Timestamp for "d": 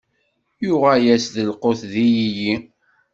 1.91-1.93